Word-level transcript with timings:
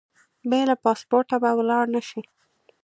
بې 0.49 0.61
له 0.69 0.75
پاسپورټه 0.83 1.35
به 1.43 1.49
ولاړ 1.57 1.85
نه 1.95 2.01
شې. 2.07 2.21